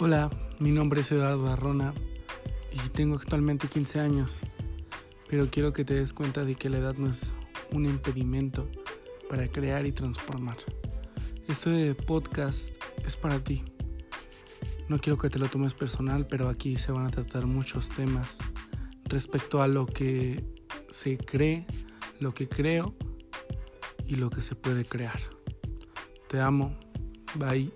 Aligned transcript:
Hola, 0.00 0.30
mi 0.60 0.70
nombre 0.70 1.00
es 1.00 1.10
Eduardo 1.10 1.48
Arrona 1.48 1.92
y 2.70 2.88
tengo 2.90 3.16
actualmente 3.16 3.66
15 3.66 3.98
años, 3.98 4.36
pero 5.28 5.48
quiero 5.50 5.72
que 5.72 5.84
te 5.84 5.94
des 5.94 6.12
cuenta 6.12 6.44
de 6.44 6.54
que 6.54 6.70
la 6.70 6.78
edad 6.78 6.94
no 6.94 7.10
es 7.10 7.34
un 7.72 7.84
impedimento 7.84 8.70
para 9.28 9.48
crear 9.48 9.86
y 9.86 9.90
transformar. 9.90 10.56
Este 11.48 11.96
podcast 11.96 12.76
es 13.04 13.16
para 13.16 13.42
ti. 13.42 13.64
No 14.88 15.00
quiero 15.00 15.18
que 15.18 15.30
te 15.30 15.40
lo 15.40 15.48
tomes 15.48 15.74
personal, 15.74 16.28
pero 16.28 16.48
aquí 16.48 16.76
se 16.76 16.92
van 16.92 17.06
a 17.06 17.10
tratar 17.10 17.46
muchos 17.46 17.88
temas 17.88 18.38
respecto 19.06 19.62
a 19.62 19.66
lo 19.66 19.84
que 19.84 20.44
se 20.90 21.18
cree, 21.18 21.66
lo 22.20 22.32
que 22.34 22.48
creo 22.48 22.94
y 24.06 24.14
lo 24.14 24.30
que 24.30 24.42
se 24.42 24.54
puede 24.54 24.84
crear. 24.84 25.18
Te 26.28 26.38
amo. 26.38 26.78
Bye. 27.34 27.72